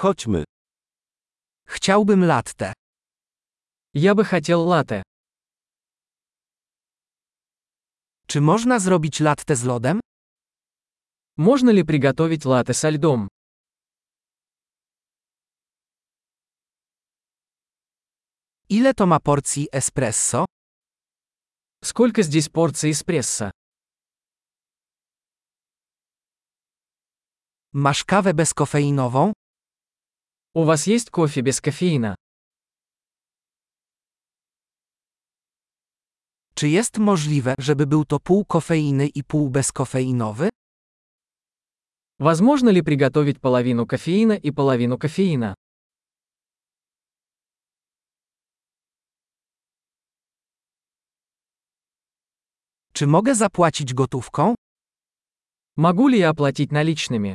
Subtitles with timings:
[0.00, 0.43] Chodźmy.
[1.67, 2.73] Chciałbym latte.
[3.93, 5.03] Я бы хотел латте.
[8.27, 9.99] Czy można zrobić latte z lodem?
[11.37, 13.27] Можно ли приготовить латте со льдом?
[18.69, 20.45] Ile to ma porcji espresso?
[21.83, 23.51] Сколько здесь порций эспрессо?
[27.73, 29.33] Masz kawę bezkofeinową?
[30.54, 32.14] У вас есть кофе без кофеина?
[36.54, 40.48] Czy jest możliwe, żeby był to pół kofeiny i pół bezkofeinowy?
[42.18, 45.54] Возможно ли приготовить половину кофеина и половину кофеина?
[52.92, 54.54] Czy mogę zapłacić gotówką?
[55.76, 57.34] Могу ли я оплатить наличными?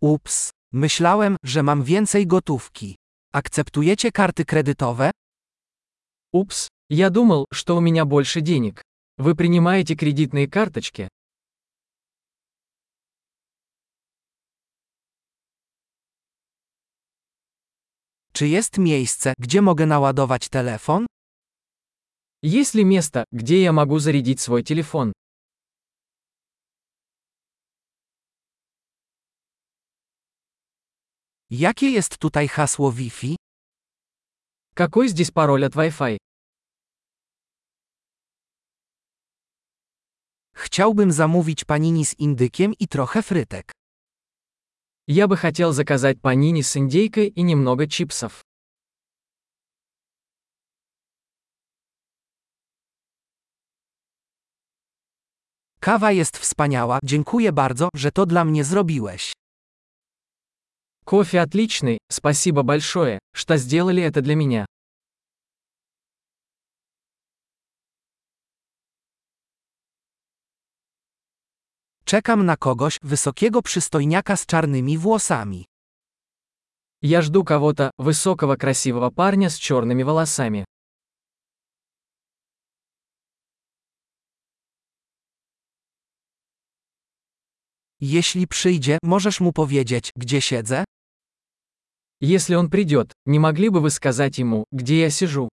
[0.00, 2.96] Ups, myślałem, że mam więcej gotówki.
[3.32, 5.10] Akceptujecie karty kredytowe?
[6.32, 8.82] Упс, я думал, что у меня больше денег.
[9.18, 11.08] Вы принимаете кредитные карточки?
[18.32, 21.06] Czy jest miejsce, gdzie mogę naładować telefon?
[22.42, 25.12] Есть ли место, где я могу зарядить свой телефон?
[31.50, 33.36] Jakie jest tutaj hasło Wi-Fi?
[34.74, 36.16] Какой здесь пароль от Wi-Fi?
[40.54, 43.72] Chciałbym zamówić panini z indykiem i trochę frytek.
[45.08, 48.42] Я бы хотел заказать панини с индейкой и немного чипсов.
[55.80, 59.32] Kawa jest wspaniała, dziękuję bardzo, że to dla mnie zrobiłeś.
[61.07, 64.65] Кофе отличный, спасибо большое, что сделали это для меня.
[72.03, 75.65] Czekam na kogoś, wysokiego przystojniaka z czarnymi włosami.
[77.01, 80.65] Я жду кого-то, высокого красивого парня с черными волосами.
[88.01, 90.83] Jeśli przyjdzie, możesz mu powiedzieć, gdzie siedzę?
[92.19, 95.49] Если он придет, не могли бы вы сказать ему, где я сижу?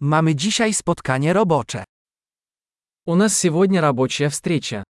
[0.00, 1.84] Mamy dzisiaj spotkanie robocze.
[3.06, 4.84] У нас сегодня рабочая встреча.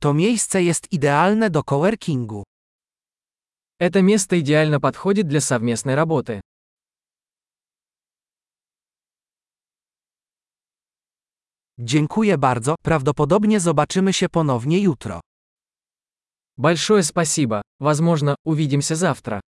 [0.00, 2.44] To miejsce jest idealne do coworkingu.
[3.78, 6.40] Это место идеально подходит для совместной работы.
[11.79, 15.21] Dziękuję bardzo, prawdopodobnie zobaczymy się ponownie jutro.
[16.57, 17.61] Большое спасибо.
[17.79, 19.39] Возможно, увидимся завтра.